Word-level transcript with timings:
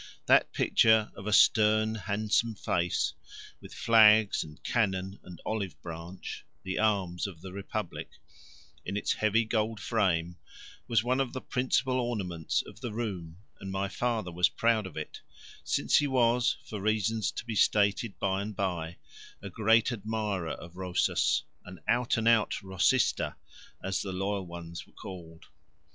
That 0.25 0.51
picture 0.51 1.11
of 1.15 1.27
a 1.27 1.31
stern 1.31 1.93
handsome 1.93 2.55
face, 2.55 3.13
with 3.61 3.71
flags 3.71 4.43
and 4.43 4.57
cannon 4.63 5.19
and 5.21 5.39
olive 5.45 5.79
branch 5.83 6.43
the 6.63 6.79
arms 6.79 7.27
of 7.27 7.41
the 7.41 7.53
republic 7.53 8.09
in 8.83 8.97
its 8.97 9.13
heavy 9.13 9.45
gold 9.45 9.79
frame, 9.79 10.37
was 10.87 11.03
one 11.03 11.19
of 11.19 11.33
the 11.33 11.39
principal 11.41 11.99
ornaments 11.99 12.63
of 12.65 12.81
the 12.81 12.91
room, 12.91 13.37
and 13.59 13.71
my 13.71 13.87
father 13.87 14.31
was 14.31 14.49
proud 14.49 14.87
of 14.87 14.97
it, 14.97 15.21
since 15.63 15.97
he 15.97 16.07
was, 16.07 16.57
for 16.65 16.81
reasons 16.81 17.31
to 17.33 17.45
be 17.45 17.53
stated 17.53 18.17
by 18.17 18.41
and 18.41 18.55
by, 18.55 18.97
a 19.39 19.51
great 19.51 19.91
admirer 19.91 20.49
of 20.49 20.77
Rosas, 20.77 21.43
an 21.63 21.79
out 21.87 22.17
and 22.17 22.27
out 22.27 22.55
Rosista, 22.63 23.35
as 23.83 24.01
the 24.01 24.11
loyal 24.13 24.47
ones 24.47 24.87
were 24.87 24.93
called. 24.93 25.45